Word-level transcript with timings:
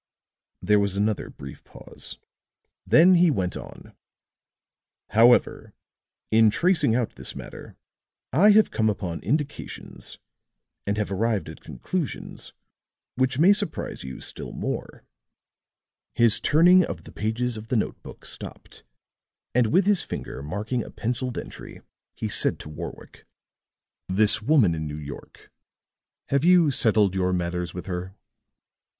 There 0.63 0.79
was 0.79 0.97
another 0.97 1.29
brief 1.29 1.63
pause; 1.63 2.17
then 2.87 3.13
he 3.13 3.29
went 3.29 3.55
on: 3.55 3.93
"However, 5.09 5.73
in 6.31 6.49
tracing 6.49 6.95
out 6.95 7.13
this 7.13 7.35
matter, 7.35 7.75
I 8.33 8.49
have 8.49 8.71
come 8.71 8.89
upon 8.89 9.19
indications 9.21 10.17
and 10.87 10.97
have 10.97 11.11
arrived 11.11 11.49
at 11.49 11.61
conclusions 11.61 12.51
which 13.13 13.37
may 13.37 13.53
surprise 13.53 14.03
you 14.03 14.21
still 14.21 14.51
more." 14.51 15.03
His 16.15 16.39
turning 16.39 16.83
of 16.83 17.03
the 17.03 17.11
pages 17.11 17.55
of 17.55 17.67
the 17.67 17.75
note 17.77 18.01
book 18.01 18.25
stopped, 18.25 18.83
and 19.53 19.67
with 19.67 19.85
his 19.85 20.01
finger 20.01 20.41
marking 20.41 20.83
a 20.83 20.89
penciled 20.89 21.37
entry, 21.37 21.79
he 22.15 22.27
said 22.27 22.57
to 22.61 22.69
Warwick: 22.69 23.27
"This 24.09 24.41
woman 24.41 24.73
in 24.73 24.87
New 24.87 24.97
York 24.97 25.51
have 26.29 26.43
you 26.43 26.71
settled 26.71 27.13
your 27.13 27.31
matters 27.31 27.75
with 27.75 27.85
her?" 27.85 28.15